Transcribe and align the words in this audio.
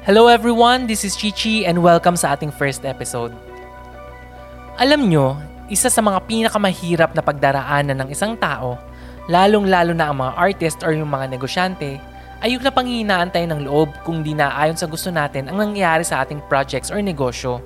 Hello 0.00 0.32
everyone, 0.32 0.88
this 0.88 1.04
is 1.04 1.12
Chichi 1.12 1.68
and 1.68 1.76
welcome 1.84 2.16
sa 2.16 2.32
ating 2.32 2.48
first 2.48 2.88
episode. 2.88 3.36
Alam 4.80 5.12
nyo, 5.12 5.36
isa 5.68 5.92
sa 5.92 6.00
mga 6.00 6.24
pinakamahirap 6.24 7.12
na 7.12 7.20
pagdaraanan 7.20 8.00
ng 8.00 8.08
isang 8.08 8.32
tao, 8.40 8.80
lalong-lalo 9.28 9.92
na 9.92 10.08
ang 10.08 10.16
mga 10.24 10.32
artist 10.40 10.80
or 10.88 10.96
yung 10.96 11.12
mga 11.12 11.28
negosyante, 11.28 12.00
ay 12.40 12.56
yung 12.56 12.64
napanghihinaan 12.64 13.28
tayo 13.28 13.44
ng 13.44 13.68
loob 13.68 13.92
kung 14.00 14.24
di 14.24 14.32
na 14.32 14.48
ayon 14.56 14.72
sa 14.72 14.88
gusto 14.88 15.12
natin 15.12 15.52
ang 15.52 15.60
nangyayari 15.60 16.00
sa 16.00 16.24
ating 16.24 16.40
projects 16.48 16.88
or 16.88 17.04
negosyo. 17.04 17.60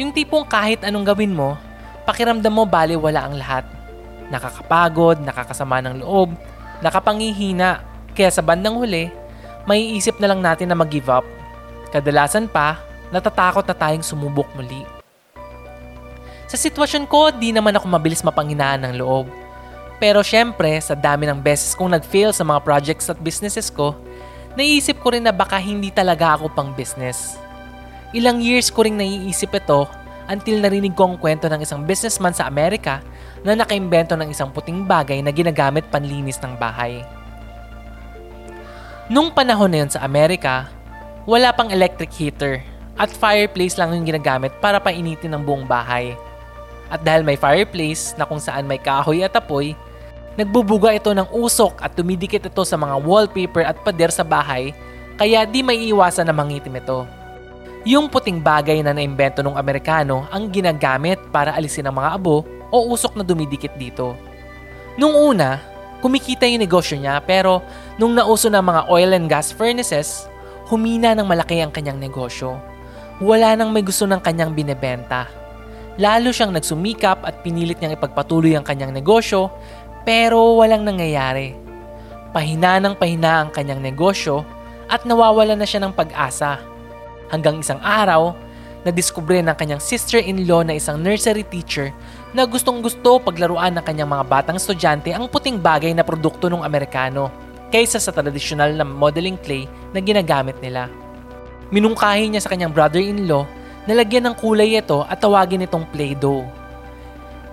Yung 0.00 0.08
tipong 0.08 0.48
kahit 0.48 0.80
anong 0.88 1.04
gawin 1.04 1.36
mo, 1.36 1.60
pakiramdam 2.08 2.48
mo 2.48 2.64
bali 2.64 2.96
wala 2.96 3.28
ang 3.28 3.36
lahat. 3.36 3.68
Nakakapagod, 4.32 5.20
nakakasama 5.20 5.84
ng 5.84 6.00
loob, 6.00 6.32
nakapangihina, 6.80 7.84
kaya 8.16 8.32
sa 8.32 8.40
bandang 8.40 8.80
huli, 8.80 9.12
may 9.68 10.00
isip 10.00 10.16
na 10.16 10.32
lang 10.32 10.40
natin 10.40 10.72
na 10.72 10.80
mag-give 10.80 11.12
up. 11.12 11.28
Kadalasan 11.92 12.48
pa, 12.48 12.80
natatakot 13.12 13.68
na 13.68 13.76
tayong 13.76 14.00
sumubok 14.00 14.48
muli. 14.56 14.88
Sa 16.48 16.56
sitwasyon 16.56 17.04
ko, 17.04 17.28
di 17.32 17.52
naman 17.52 17.76
ako 17.76 17.84
mabilis 17.88 18.24
mapanghinaan 18.24 18.88
ng 18.88 18.94
loob. 18.96 19.28
Pero 20.00 20.24
syempre, 20.24 20.80
sa 20.80 20.96
dami 20.96 21.28
ng 21.28 21.38
beses 21.38 21.76
kong 21.76 21.92
nag-fail 21.94 22.32
sa 22.32 22.42
mga 22.42 22.64
projects 22.64 23.12
at 23.12 23.20
businesses 23.20 23.68
ko, 23.68 23.92
naisip 24.56 24.98
ko 25.04 25.12
rin 25.12 25.24
na 25.24 25.32
baka 25.32 25.60
hindi 25.60 25.92
talaga 25.92 26.40
ako 26.40 26.52
pang 26.52 26.72
business. 26.72 27.36
Ilang 28.12 28.44
years 28.44 28.68
ko 28.68 28.84
rin 28.84 28.96
naiisip 28.96 29.52
ito 29.52 29.88
until 30.28 30.60
narinig 30.60 30.92
ko 30.92 31.12
ang 31.12 31.16
kwento 31.16 31.48
ng 31.48 31.64
isang 31.64 31.84
businessman 31.84 32.36
sa 32.36 32.48
Amerika 32.48 33.00
na 33.44 33.56
nakaimbento 33.56 34.16
ng 34.16 34.28
isang 34.32 34.52
puting 34.52 34.84
bagay 34.84 35.20
na 35.24 35.32
ginagamit 35.32 35.88
panlinis 35.92 36.36
ng 36.40 36.56
bahay. 36.56 37.04
Nung 39.12 39.32
panahon 39.32 39.68
na 39.68 39.84
yun 39.84 39.90
sa 39.92 40.04
Amerika, 40.04 40.68
wala 41.22 41.54
pang 41.54 41.70
electric 41.70 42.10
heater 42.10 42.58
at 42.98 43.08
fireplace 43.08 43.78
lang 43.78 43.94
yung 43.94 44.06
ginagamit 44.06 44.50
para 44.58 44.82
painitin 44.82 45.32
ang 45.32 45.42
buong 45.46 45.64
bahay. 45.64 46.18
At 46.92 47.00
dahil 47.06 47.24
may 47.24 47.40
fireplace 47.40 48.12
na 48.20 48.28
kung 48.28 48.42
saan 48.42 48.68
may 48.68 48.76
kahoy 48.76 49.24
at 49.24 49.32
apoy, 49.32 49.72
nagbubuga 50.36 50.92
ito 50.92 51.14
ng 51.14 51.30
usok 51.32 51.80
at 51.80 51.96
tumidikit 51.96 52.44
ito 52.44 52.62
sa 52.66 52.76
mga 52.76 53.00
wallpaper 53.00 53.64
at 53.64 53.78
pader 53.80 54.12
sa 54.12 54.26
bahay 54.26 54.74
kaya 55.16 55.46
di 55.46 55.62
may 55.64 55.78
iwasan 55.88 56.28
na 56.28 56.34
mangitim 56.34 56.76
ito. 56.76 57.06
Yung 57.82 58.06
puting 58.06 58.38
bagay 58.38 58.78
na 58.82 58.94
naimbento 58.94 59.42
ng 59.42 59.58
Amerikano 59.58 60.26
ang 60.30 60.50
ginagamit 60.50 61.18
para 61.34 61.54
alisin 61.54 61.86
ang 61.86 61.98
mga 61.98 62.18
abo 62.18 62.46
o 62.70 62.76
usok 62.94 63.18
na 63.18 63.24
dumidikit 63.26 63.74
dito. 63.74 64.14
Nung 64.94 65.16
una, 65.16 65.58
kumikita 66.04 66.44
yung 66.46 66.62
negosyo 66.62 66.98
niya 66.98 67.22
pero 67.24 67.62
nung 67.96 68.12
nauso 68.12 68.50
na 68.52 68.62
mga 68.62 68.86
oil 68.90 69.10
and 69.16 69.26
gas 69.26 69.50
furnaces, 69.50 70.28
humina 70.72 71.12
ng 71.12 71.28
malaki 71.28 71.60
ang 71.60 71.68
kanyang 71.68 72.00
negosyo. 72.00 72.56
Wala 73.20 73.52
nang 73.52 73.76
may 73.76 73.84
gusto 73.84 74.08
ng 74.08 74.24
kanyang 74.24 74.56
binebenta. 74.56 75.28
Lalo 76.00 76.32
siyang 76.32 76.56
nagsumikap 76.56 77.20
at 77.28 77.44
pinilit 77.44 77.76
niyang 77.76 78.00
ipagpatuloy 78.00 78.56
ang 78.56 78.64
kanyang 78.64 78.96
negosyo 78.96 79.52
pero 80.08 80.56
walang 80.56 80.88
nangyayari. 80.88 81.52
Pahina 82.32 82.80
ng 82.80 82.96
pahina 82.96 83.44
ang 83.44 83.52
kanyang 83.52 83.84
negosyo 83.84 84.48
at 84.88 85.04
nawawala 85.04 85.52
na 85.52 85.68
siya 85.68 85.84
ng 85.84 85.92
pag-asa. 85.92 86.56
Hanggang 87.28 87.60
isang 87.60 87.78
araw, 87.84 88.32
nadiskubre 88.88 89.44
ng 89.44 89.52
kanyang 89.52 89.84
sister-in-law 89.84 90.64
na 90.64 90.80
isang 90.80 90.96
nursery 90.96 91.44
teacher 91.44 91.92
na 92.32 92.48
gustong 92.48 92.80
gusto 92.80 93.20
paglaruan 93.20 93.76
ng 93.76 93.84
kanyang 93.84 94.08
mga 94.08 94.24
batang 94.24 94.56
estudyante 94.56 95.12
ang 95.12 95.28
puting 95.28 95.60
bagay 95.60 95.92
na 95.92 96.00
produkto 96.00 96.48
ng 96.48 96.64
Amerikano 96.64 97.28
kaysa 97.68 98.00
sa 98.00 98.08
tradisyonal 98.08 98.72
na 98.72 98.84
modeling 98.88 99.36
clay 99.36 99.68
na 99.92 100.00
ginagamit 100.00 100.56
nila. 100.58 100.88
Minungkahi 101.72 102.28
niya 102.28 102.44
sa 102.44 102.52
kanyang 102.52 102.72
brother-in-law 102.72 103.48
na 103.88 103.92
lagyan 103.96 104.28
ng 104.28 104.36
kulay 104.36 104.76
ito 104.76 105.04
at 105.08 105.20
tawagin 105.20 105.64
itong 105.64 105.88
Play-Doh. 105.88 106.44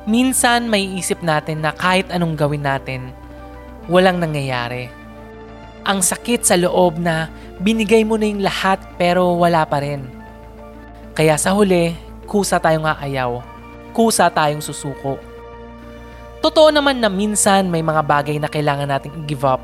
Minsan 0.09 0.68
may 0.68 0.84
isip 0.98 1.22
natin 1.24 1.63
na 1.63 1.72
kahit 1.72 2.09
anong 2.12 2.36
gawin 2.36 2.66
natin, 2.66 3.13
walang 3.88 4.19
nangyayari. 4.19 4.91
Ang 5.88 6.03
sakit 6.03 6.44
sa 6.44 6.59
loob 6.59 7.00
na 7.00 7.31
binigay 7.63 8.03
mo 8.03 8.19
na 8.19 8.28
yung 8.28 8.44
lahat 8.44 8.80
pero 9.00 9.36
wala 9.40 9.63
pa 9.63 9.80
rin. 9.80 10.03
Kaya 11.16 11.40
sa 11.40 11.56
huli, 11.56 11.96
kusa 12.28 12.59
tayong 12.59 12.88
aayaw. 12.88 13.40
Kusa 13.96 14.28
tayong 14.31 14.63
susuko. 14.63 15.19
Totoo 16.40 16.72
naman 16.72 17.03
na 17.03 17.12
minsan 17.12 17.68
may 17.68 17.84
mga 17.84 18.00
bagay 18.03 18.36
na 18.40 18.47
kailangan 18.47 18.88
nating 18.88 19.16
i-give 19.24 19.44
up 19.44 19.59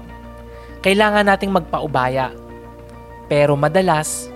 kailangan 0.85 1.25
nating 1.25 1.49
magpaubaya. 1.49 2.29
Pero 3.25 3.57
madalas, 3.57 4.29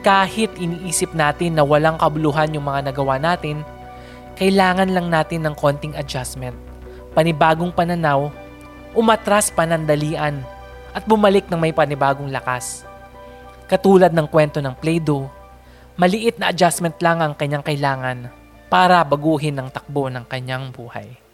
kahit 0.00 0.48
iniisip 0.56 1.12
natin 1.12 1.58
na 1.58 1.64
walang 1.66 2.00
kabuluhan 2.00 2.54
yung 2.54 2.64
mga 2.64 2.92
nagawa 2.92 3.20
natin, 3.20 3.60
kailangan 4.40 4.88
lang 4.88 5.12
natin 5.12 5.44
ng 5.44 5.54
konting 5.58 5.92
adjustment, 5.98 6.56
panibagong 7.12 7.74
pananaw, 7.74 8.32
umatras 8.96 9.52
panandalian, 9.52 10.40
at 10.96 11.04
bumalik 11.04 11.46
ng 11.46 11.60
may 11.60 11.74
panibagong 11.74 12.32
lakas. 12.32 12.88
Katulad 13.70 14.10
ng 14.10 14.26
kwento 14.26 14.58
ng 14.58 14.74
Play-Doh, 14.74 15.28
maliit 15.94 16.40
na 16.40 16.50
adjustment 16.50 16.96
lang 16.98 17.22
ang 17.22 17.36
kanyang 17.36 17.62
kailangan 17.62 18.32
para 18.72 19.04
baguhin 19.04 19.60
ang 19.60 19.68
takbo 19.68 20.08
ng 20.10 20.24
kanyang 20.26 20.72
buhay. 20.72 21.29